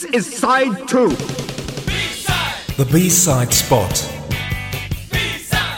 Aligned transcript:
This 0.00 0.28
is 0.28 0.38
side 0.38 0.88
two. 0.88 1.10
The 2.78 2.88
B-side 2.90 3.52
spot 3.52 3.92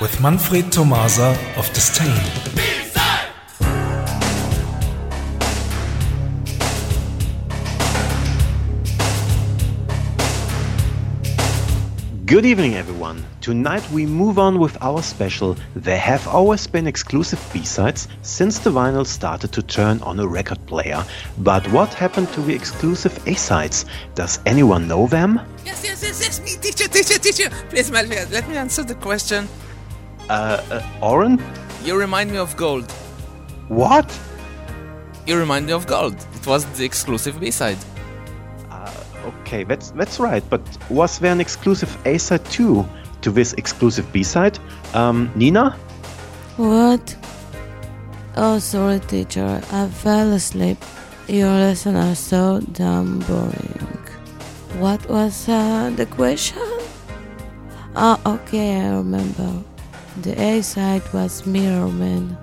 with 0.01 0.21
Manfred 0.21 0.71
Tomasa 0.71 1.37
of 1.57 1.67
Disdain. 1.73 2.52
Good 12.33 12.47
evening, 12.47 12.77
everyone. 12.77 13.23
Tonight 13.43 13.87
we 13.91 14.07
move 14.07 14.39
on 14.39 14.59
with 14.59 14.79
our 14.81 15.03
special. 15.03 15.55
There 15.77 15.99
have 15.99 16.27
always 16.27 16.67
been 16.67 16.87
exclusive 16.87 17.39
B-sides 17.53 18.09
since 18.23 18.59
the 18.59 18.71
vinyl 18.71 19.07
started 19.07 19.53
to 19.53 19.63
turn 19.63 20.01
on 20.01 20.19
a 20.19 20.27
record 20.27 20.65
player. 20.67 21.05
But 21.37 21.71
what 21.71 21.93
happened 21.93 22.33
to 22.33 22.41
the 22.41 22.55
exclusive 22.55 23.13
A-sides? 23.29 23.85
Does 24.15 24.41
anyone 24.47 24.89
know 24.89 25.07
them? 25.09 25.43
Yes, 25.67 25.85
yes, 25.85 26.03
yes, 26.03 26.23
yes, 26.23 26.41
me, 26.41 26.57
teacher, 26.59 26.89
teacher, 26.89 27.19
teacher. 27.19 27.51
Please, 27.69 27.91
Malvia, 27.91 28.25
let 28.33 28.49
me 28.49 28.57
answer 28.57 28.83
the 28.83 28.95
question. 28.95 29.47
Uh, 30.31 30.63
uh 30.71 31.07
Oren? 31.07 31.39
You 31.85 31.99
remind 31.99 32.31
me 32.31 32.39
of 32.39 32.57
gold. 32.57 32.91
What? 33.69 34.09
You 35.27 35.37
remind 35.37 35.67
me 35.67 35.75
of 35.75 35.87
gold. 35.87 36.17
It 36.35 36.47
was 36.47 36.65
the 36.79 36.87
exclusive 36.87 37.39
B-side. 37.39 37.77
Okay, 39.53 39.65
that's 39.65 39.91
that's 39.91 40.19
right. 40.19 40.43
But 40.49 40.63
was 40.89 41.19
there 41.19 41.31
an 41.31 41.39
exclusive 41.39 41.93
A 42.07 42.17
side 42.17 42.43
too 42.47 42.89
to 43.21 43.31
this 43.31 43.53
exclusive 43.61 44.11
B 44.11 44.23
side? 44.23 44.59
Um, 44.95 45.31
Nina? 45.37 45.77
What? 46.57 47.15
Oh, 48.35 48.59
sorry, 48.59 49.01
teacher. 49.01 49.61
I 49.71 49.89
fell 49.89 50.33
asleep. 50.33 50.79
Your 51.29 51.53
lessons 51.53 51.99
are 51.99 52.15
so 52.15 52.61
damn 52.73 53.19
boring. 53.29 54.01
What 54.81 55.07
was 55.11 55.47
uh, 55.51 55.93
the 55.97 56.07
question? 56.07 56.63
Oh, 57.95 58.19
okay, 58.25 58.81
I 58.81 58.97
remember. 58.97 59.53
The 60.23 60.33
A 60.41 60.63
side 60.63 61.03
was 61.13 61.45
Mirror 61.45 61.93
Man. 61.93 62.39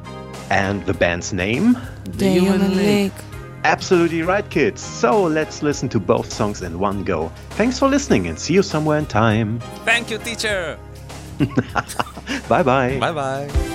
And 0.51 0.85
the 0.85 0.93
band's 0.93 1.33
name? 1.33 1.73
The, 2.03 2.11
the 2.11 2.29
Human, 2.29 2.59
Human 2.59 2.77
League. 2.77 3.13
League. 3.17 3.28
Absolutely 3.63 4.21
right, 4.21 4.49
kids. 4.49 4.81
So 4.81 5.23
let's 5.23 5.61
listen 5.61 5.89
to 5.89 5.99
both 5.99 6.31
songs 6.31 6.61
in 6.61 6.79
one 6.79 7.03
go. 7.03 7.29
Thanks 7.51 7.77
for 7.79 7.87
listening 7.87 8.27
and 8.27 8.39
see 8.39 8.53
you 8.53 8.63
somewhere 8.63 8.97
in 8.97 9.05
time. 9.05 9.59
Thank 9.85 10.09
you, 10.09 10.17
teacher. 10.17 10.79
bye 12.49 12.63
bye. 12.63 12.97
Bye 12.99 13.11
bye. 13.11 13.68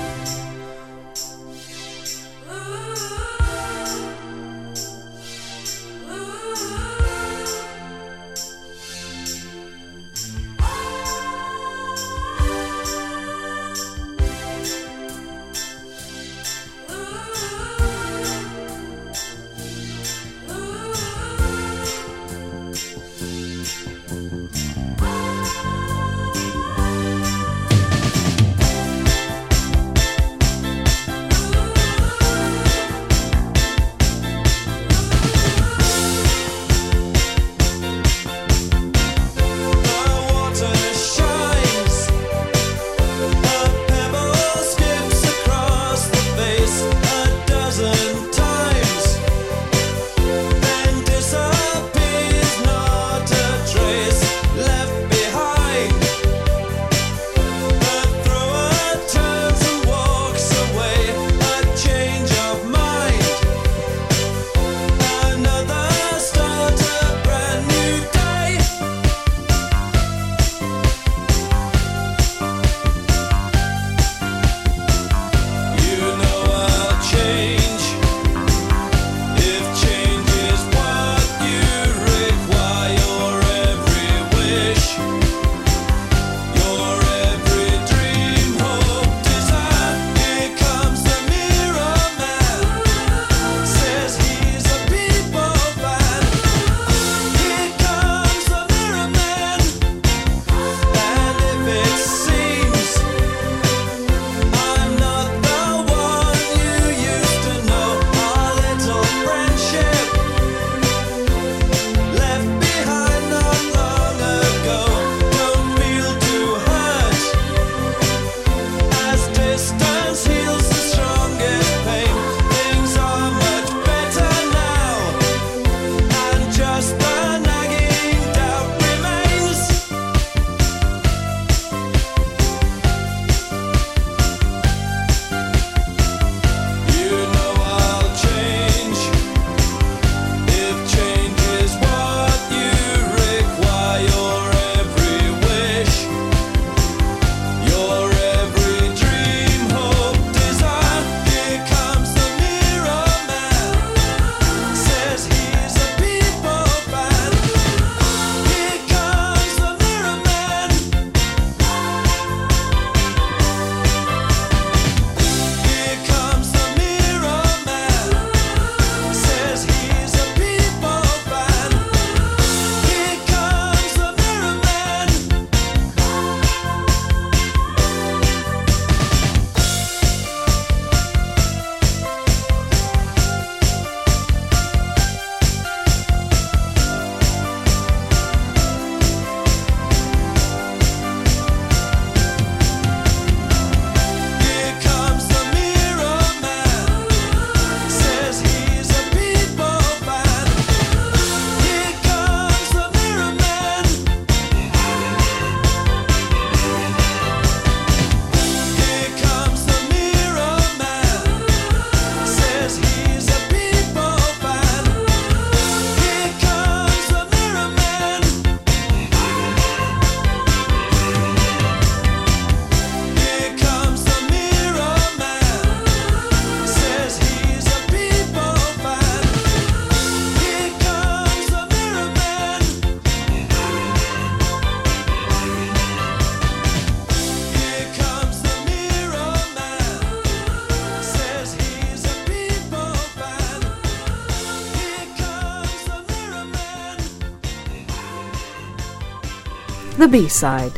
The 249.97 250.09
B-Side 250.09 250.73